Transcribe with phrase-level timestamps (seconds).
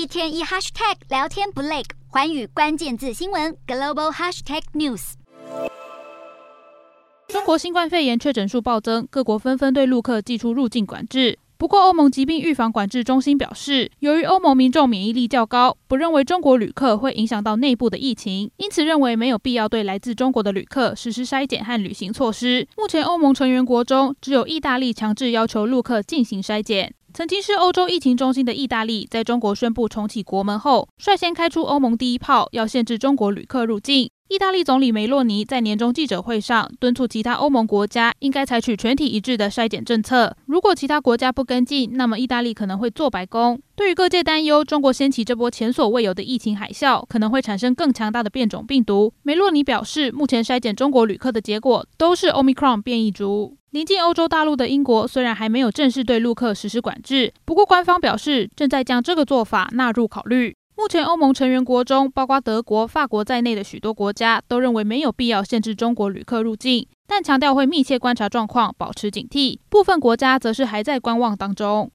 [0.00, 5.12] 一天一 hashtag 聊天不累，环宇关键字新闻 global hashtag news。
[7.28, 11.38] 中国新冠肺炎确诊数暴增，各国纷纷对陆客寄出入境管制。
[11.58, 22.66] 不过，欧盟疾病预防管制中心表示，由于欧盟民众免疫力较高，不认为中国旅客会影响到内部的疫情，因此认为没有必要对来自中国的旅客实施筛检和旅行措施。
[22.78, 26.94] 目前，欧盟成员国中只有意大利强制要求陆客进行筛检。
[27.12, 34.08] 曾经是欧洲疫情中心的意大利，在中国宣布重启国门后，率先开出欧盟第一炮，要限制中国旅客入境。
[34.28, 40.36] 意大利总理梅洛尼在年终记者会上敦促其他欧盟国家应该采取全体一致的筛检政策。
[40.46, 43.60] 如果其他国家不跟进，那么意大利可能会做白工。
[43.74, 49.12] 对于各界担忧，中国掀起这波前所未有的疫情海啸，可能会产生更强大的变种病毒。
[49.24, 53.56] 梅洛尼表示，目前筛检中国旅客的结果都是 Omicron 变异株。
[53.70, 60.56] 临近欧洲大陆的英国虽然还没有正式对陆客实施管制，不过官方表示正在将这个做法纳入考虑。
[60.76, 69.60] 目前，欧盟成员国中，包括德国、法国在内的许多国家都认为没有必要限制中国旅客入境，但强调会密切观察状况，保持警惕。
[69.68, 71.88] 部分国家则是还在观望当中。